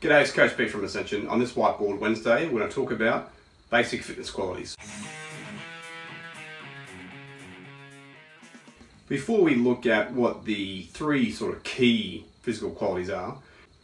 [0.00, 1.28] G'day, it's Coach Pete from Ascension.
[1.28, 3.32] On this Whiteboard Wednesday, we're going to talk about
[3.68, 4.74] basic fitness qualities.
[9.08, 13.36] Before we look at what the three sort of key physical qualities are,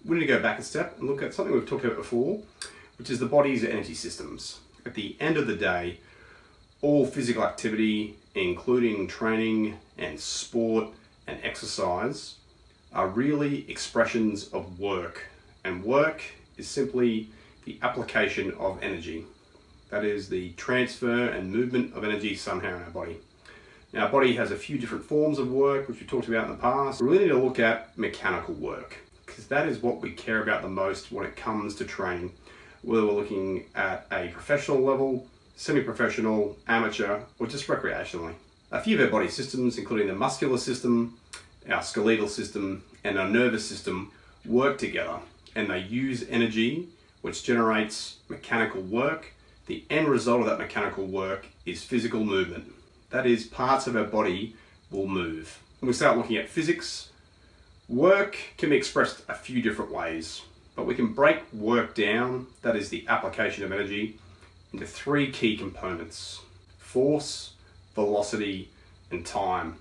[0.07, 2.41] we need to go back a step and look at something we've talked about before,
[2.97, 4.61] which is the body's energy systems.
[4.87, 5.99] At the end of the day,
[6.81, 10.89] all physical activity, including training and sport
[11.27, 12.37] and exercise,
[12.95, 15.25] are really expressions of work
[15.67, 16.23] and work
[16.57, 17.29] is simply
[17.65, 19.27] the application of energy.
[19.91, 23.17] That is the transfer and movement of energy somehow in our body.
[23.93, 26.51] Now, our body has a few different forms of work, which we talked about in
[26.51, 27.01] the past.
[27.01, 30.63] We really need to look at mechanical work, because that is what we care about
[30.63, 32.33] the most when it comes to training.
[32.83, 38.35] Whether we're looking at a professional level, semi-professional, amateur, or just recreationally.
[38.71, 41.17] A few of our body systems, including the muscular system,
[41.69, 44.13] our skeletal system, and our nervous system,
[44.45, 45.19] work together
[45.55, 46.89] and they use energy
[47.27, 49.33] which generates mechanical work.
[49.67, 52.73] The end result of that mechanical work is physical movement.
[53.11, 54.55] That is, parts of our body
[54.93, 55.61] will move.
[55.81, 57.11] When we start looking at physics,
[57.89, 60.43] work can be expressed a few different ways,
[60.77, 64.19] but we can break work down, that is the application of energy,
[64.73, 66.43] into three key components.
[66.79, 67.55] Force,
[67.95, 68.71] velocity,
[69.11, 69.79] and time.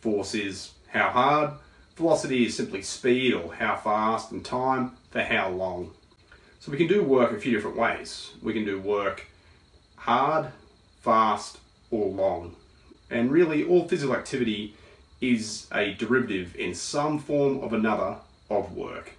[0.00, 1.50] Force is how hard,
[1.96, 5.92] velocity is simply speed or how fast, and time for how long.
[6.60, 8.32] So we can do work a few different ways.
[8.42, 9.26] We can do work
[9.96, 10.48] hard,
[11.00, 11.58] fast,
[11.90, 12.54] or long.
[13.10, 14.74] And really all physical activity
[15.20, 18.16] is a derivative in some form of another
[18.50, 19.12] of work.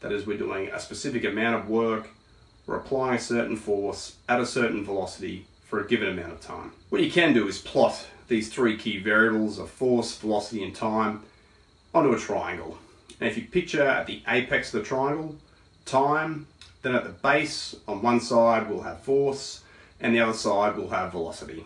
[0.00, 2.08] That is, we're doing a specific amount of work,
[2.66, 6.72] we're applying a certain force at a certain velocity for a given amount of time.
[6.88, 11.22] What you can do is plot these three key variables of force, velocity, and time
[11.94, 12.78] onto a triangle.
[13.20, 15.36] And if you picture at the apex of the triangle,
[15.84, 16.46] time,
[16.82, 19.62] then at the base on one side we'll have force
[20.00, 21.64] and the other side will have velocity.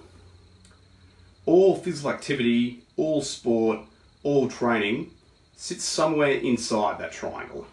[1.47, 3.81] All physical activity, all sport,
[4.23, 5.11] all training
[5.57, 7.67] sits somewhere inside that triangle.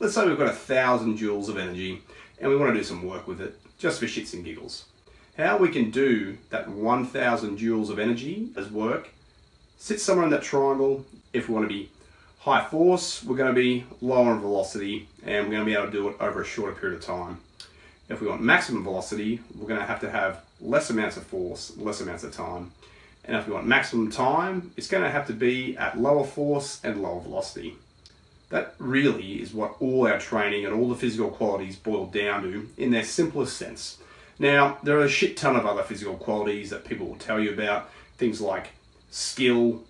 [0.00, 2.02] Let's say we've got a thousand joules of energy
[2.40, 4.86] and we want to do some work with it just for shits and giggles.
[5.36, 9.10] How we can do that 1000 joules of energy as work
[9.76, 11.90] sits somewhere in that triangle if we want to be
[12.48, 15.86] high force, we're going to be lower in velocity and we're going to be able
[15.86, 17.38] to do it over a shorter period of time.
[18.08, 21.76] If we want maximum velocity, we're going to have to have less amounts of force,
[21.76, 22.72] less amounts of time.
[23.24, 26.80] And if we want maximum time, it's going to have to be at lower force
[26.82, 27.76] and lower velocity.
[28.48, 32.68] That really is what all our training and all the physical qualities boil down to
[32.78, 33.98] in their simplest sense.
[34.38, 37.52] Now, there are a shit ton of other physical qualities that people will tell you
[37.52, 38.70] about, things like
[39.10, 39.82] skill,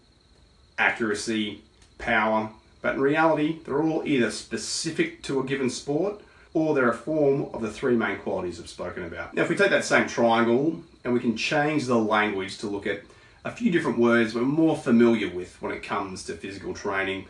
[0.77, 1.63] accuracy,
[1.99, 2.51] power,
[2.81, 6.21] but in reality, they're all either specific to a given sport
[6.55, 9.35] or they're a form of the three main qualities I've spoken about.
[9.35, 12.87] Now, if we take that same triangle and we can change the language to look
[12.87, 13.03] at
[13.45, 17.27] a few different words we're more familiar with when it comes to physical training,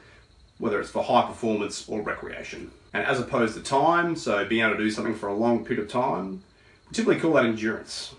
[0.59, 2.71] whether it's for high performance or recreation.
[2.93, 5.85] And as opposed to time, so being able to do something for a long period
[5.85, 6.43] of time,
[6.89, 8.15] we typically call that endurance.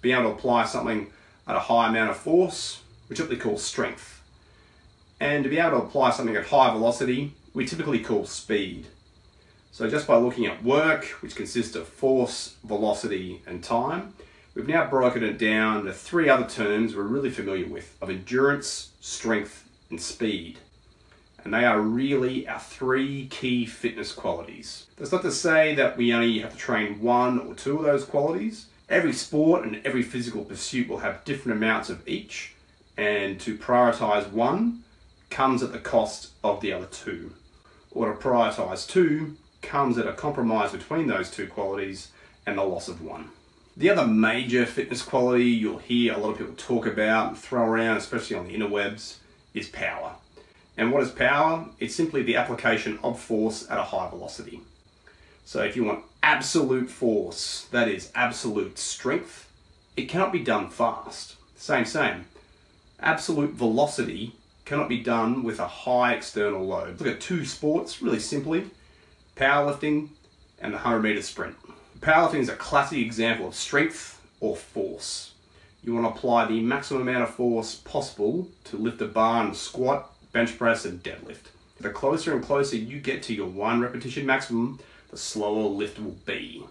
[0.00, 1.10] Being able to apply something
[1.46, 4.21] at a high amount of force, we typically call strength.
[5.22, 8.88] And to be able to apply something at high velocity, we typically call speed.
[9.70, 14.14] So just by looking at work, which consists of force, velocity, and time,
[14.52, 18.90] we've now broken it down to three other terms we're really familiar with, of endurance,
[19.00, 20.58] strength, and speed.
[21.44, 24.86] And they are really our three key fitness qualities.
[24.96, 28.04] That's not to say that we only have to train one or two of those
[28.04, 28.66] qualities.
[28.88, 32.54] Every sport and every physical pursuit will have different amounts of each,
[32.96, 34.82] and to prioritize one
[35.32, 37.32] comes at the cost of the other two.
[37.90, 42.08] Or to prioritise two comes at a compromise between those two qualities
[42.46, 43.30] and the loss of one.
[43.76, 47.64] The other major fitness quality you'll hear a lot of people talk about and throw
[47.64, 49.16] around, especially on the interwebs,
[49.54, 50.16] is power.
[50.76, 51.66] And what is power?
[51.78, 54.60] It's simply the application of force at a high velocity.
[55.46, 59.50] So if you want absolute force, that is absolute strength,
[59.96, 61.36] it cannot be done fast.
[61.56, 62.26] Same, same.
[63.00, 67.00] Absolute velocity cannot be done with a high external load.
[67.00, 68.70] Look at two sports, really simply,
[69.36, 70.08] powerlifting
[70.60, 71.56] and the 100 meter sprint.
[72.00, 75.32] Powerlifting is a classic example of strength or force.
[75.84, 79.56] You want to apply the maximum amount of force possible to lift a bar and
[79.56, 81.50] squat, bench press and deadlift.
[81.80, 84.78] The closer and closer you get to your one repetition maximum,
[85.10, 86.64] the slower lift will be.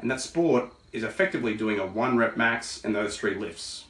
[0.00, 3.84] And that sport is effectively doing a one rep max in those three lifts.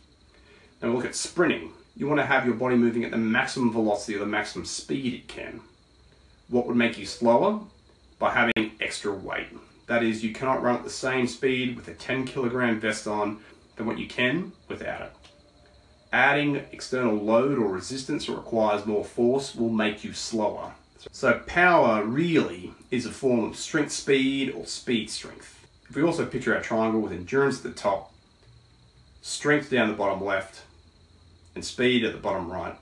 [0.83, 4.15] Now look at sprinting you want to have your body moving at the maximum velocity
[4.15, 5.61] or the maximum speed it can.
[6.49, 7.61] What would make you slower?
[8.19, 9.47] by having extra weight.
[9.87, 13.41] That is, you cannot run at the same speed with a 10 kilogram vest on
[13.77, 15.13] than what you can without it.
[16.13, 20.73] Adding external load or resistance that requires more force will make you slower.
[21.13, 25.67] So power really is a form of strength speed or speed strength.
[25.89, 28.13] If we also picture our triangle with endurance at the top,
[29.23, 30.63] strength down the bottom left,
[31.59, 32.77] and speed at the bottom right,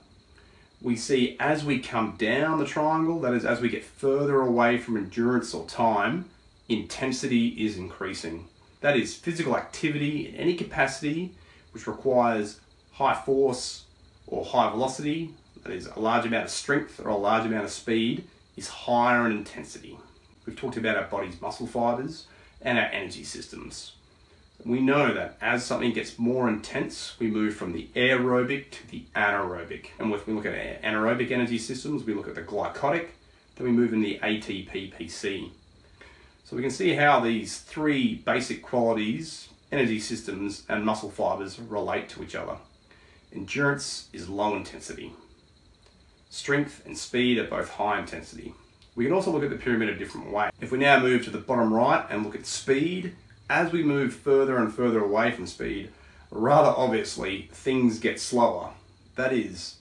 [0.83, 4.77] we see as we come down the triangle, that is as we get further away
[4.77, 6.25] from endurance or time,
[6.69, 8.47] intensity is increasing.
[8.81, 11.33] That is physical activity in any capacity
[11.71, 12.59] which requires
[12.91, 13.85] high force
[14.27, 15.33] or high velocity,
[15.63, 18.25] that is a large amount of strength or a large amount of speed,
[18.55, 19.97] is higher in intensity.
[20.45, 22.27] We've talked about our body's muscle fibers
[22.61, 23.93] and our energy systems.
[24.65, 29.05] We know that as something gets more intense, we move from the aerobic to the
[29.15, 29.87] anaerobic.
[29.99, 33.07] And if we look at anaerobic energy systems, we look at the glycolytic,
[33.55, 35.51] then we move in the ATP-PC.
[36.43, 42.09] So we can see how these three basic qualities, energy systems and muscle fibers relate
[42.09, 42.57] to each other.
[43.33, 45.13] Endurance is low intensity.
[46.29, 48.53] Strength and speed are both high intensity.
[48.95, 50.49] We can also look at the pyramid a different way.
[50.59, 53.15] If we now move to the bottom right and look at speed,
[53.49, 55.89] as we move further and further away from speed,
[56.31, 58.71] rather obviously things get slower.
[59.15, 59.75] That is,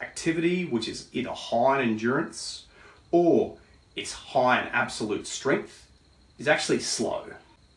[0.00, 2.66] activity which is either high in endurance
[3.10, 3.56] or
[3.96, 5.88] it's high in absolute strength
[6.38, 7.24] is actually slow.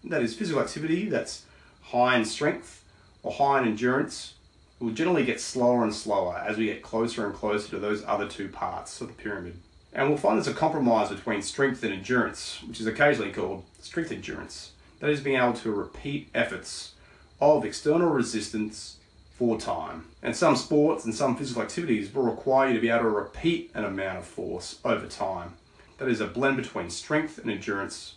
[0.04, 1.46] That is physical activity that's
[1.82, 2.84] high in strength
[3.24, 4.36] or high in endurance
[4.80, 8.28] will generally get slower and slower as we get closer and closer to those other
[8.28, 9.56] two parts of the pyramid.
[9.94, 14.12] And we'll find there's a compromise between strength and endurance, which is occasionally called strength
[14.12, 14.72] endurance.
[15.02, 16.94] That is being able to repeat efforts
[17.42, 18.98] of external resistance
[19.32, 20.06] for time.
[20.24, 23.72] And some sports and some physical activities will require you to be able to repeat
[23.74, 25.56] an amount of force over time.
[25.98, 28.16] That is a blend between strength and endurance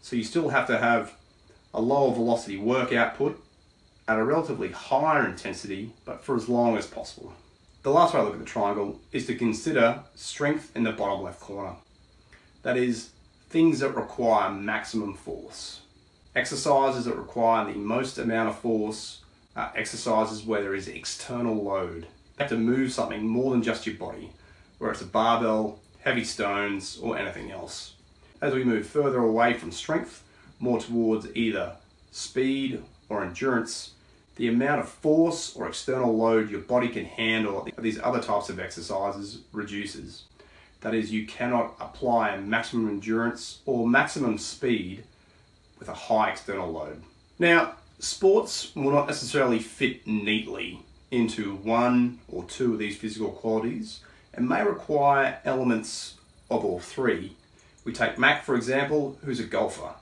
[0.00, 1.14] so you still have to have
[1.74, 3.42] a lower velocity work output
[4.06, 7.32] at a relatively higher intensity, but for as long as possible.
[7.82, 11.22] The last way I look at the triangle is to consider strength in the bottom
[11.22, 11.76] left corner.
[12.62, 13.10] That is,
[13.50, 15.82] things that require maximum force.
[16.36, 19.22] Exercises that require the most amount of force
[19.56, 22.02] are exercises where there is external load.
[22.02, 22.08] You
[22.38, 24.30] have to move something more than just your body,
[24.78, 27.94] whether it's a barbell, heavy stones, or anything else.
[28.40, 30.22] As we move further away from strength,
[30.60, 31.76] more towards either
[32.10, 33.94] speed or endurance,
[34.36, 38.48] the amount of force or external load your body can handle at these other types
[38.48, 40.24] of exercises reduces.
[40.82, 45.04] That is, you cannot apply maximum endurance or maximum speed
[45.78, 47.02] with a high external load.
[47.38, 54.00] Now, sports will not necessarily fit neatly into one or two of these physical qualities
[54.34, 56.14] and may require elements
[56.50, 57.36] of all three
[57.88, 59.94] we take Mac, for example, who's a golfer.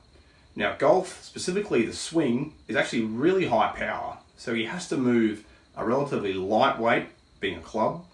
[0.57, 4.19] Now, golf, specifically the swing, is actually really high power.
[4.37, 5.45] So he has to move
[5.77, 7.07] a relatively lightweight,
[7.39, 8.05] being a club,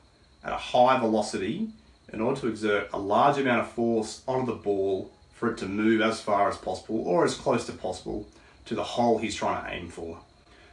[0.44, 1.70] at a high velocity
[2.12, 5.10] in order to exert a large amount of force onto the ball
[5.42, 8.28] for it to move as far as possible or as close to possible
[8.64, 10.20] to the hole he's trying to aim for.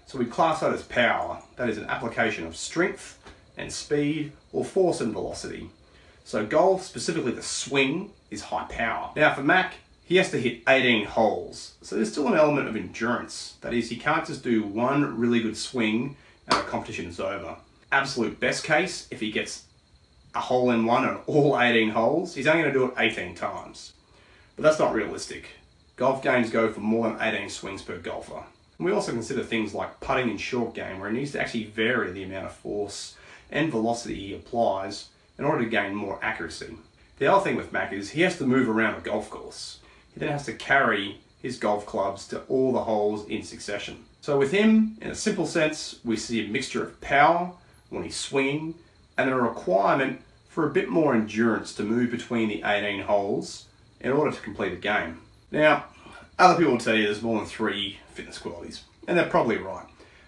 [0.06, 1.42] So we class that as power.
[1.56, 3.18] That is an application of strength
[3.57, 5.71] and speed or force and velocity.
[6.24, 9.10] So golf, specifically the swing, is high power.
[9.16, 9.74] Now for Mac,
[10.06, 11.74] he has to hit 18 holes.
[11.81, 13.55] So there's still an element of endurance.
[13.62, 16.15] That is, he can't just do one really good swing
[16.48, 17.55] and the competition is over.
[17.91, 19.63] Absolute best case, if he gets
[20.36, 23.34] a hole in one on all 18 holes, he's only going to do it 18
[23.34, 23.93] times.
[24.60, 25.51] But that's not realistic.
[25.96, 28.44] Golf games go for more than 18 swings per golfer.
[28.78, 31.63] And we also consider things like putting in short game, where he needs to actually
[31.63, 33.16] vary the amount of force
[33.50, 36.75] and velocity he applies in order to gain more accuracy.
[37.20, 39.80] The other thing with Mac is he has to move around a golf course.
[40.13, 44.04] He then has to carry his golf clubs to all the holes in succession.
[44.20, 47.54] So with him, in a simple sense, we see a mixture of power
[47.92, 48.75] when he's swinging
[49.18, 53.68] and a requirement for a bit more endurance to move between the 18 holes
[54.00, 55.22] in order to complete a game.
[55.51, 55.86] Now,
[56.38, 59.86] other people will tell you there's more than three fitness qualities, and they're probably right.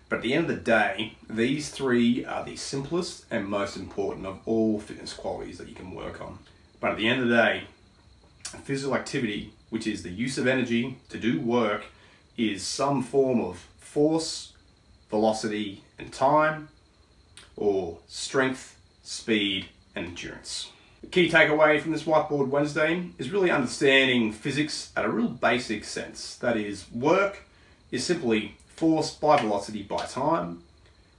[0.09, 4.25] But at the end of the day, these three are the simplest and most important
[4.25, 6.39] of all fitness qualities that you can work on.
[6.81, 7.63] But at the end of the day,
[8.63, 11.85] physical activity, which is the use of energy to do work,
[12.35, 14.51] is some form of force,
[15.09, 16.67] velocity, and time,
[17.55, 20.71] or strength, speed, and endurance.
[21.01, 25.83] The key takeaway from this Whiteboard Wednesday is really understanding physics at a real basic
[25.83, 26.35] sense.
[26.35, 27.43] That is, work
[27.89, 30.61] is simply force by velocity by time,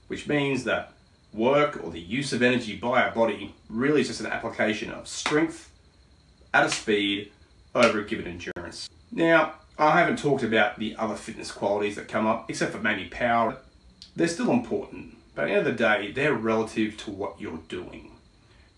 [0.07, 0.93] which means that
[1.33, 5.07] work or the use of energy by our body really is just an application of
[5.07, 5.69] strength
[6.53, 7.31] at a speed
[7.75, 8.89] over a given endurance.
[9.11, 13.09] Now, I haven't talked about the other fitness qualities that come up, except for maybe
[13.09, 13.57] power.
[14.15, 17.59] They're still important, but at the end of the day, they're relative to what you're
[17.67, 18.11] doing.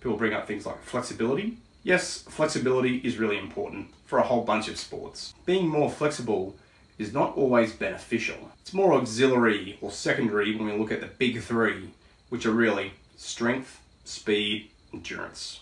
[0.05, 1.57] People bring up things like flexibility.
[1.81, 5.33] Yes, flexibility is really important for a whole bunch of sports.
[5.47, 6.55] Being more flexible
[6.99, 8.51] is not always beneficial.
[8.61, 11.89] It's more auxiliary or secondary when we look at the big three,
[12.29, 15.61] which are really strength, speed, endurance.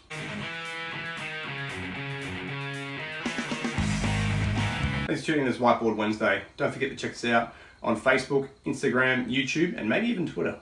[5.08, 6.42] Thanks for tuning in this Whiteboard Wednesday.
[6.58, 10.60] Don't forget to check us out on Facebook, Instagram, YouTube, and maybe even Twitter.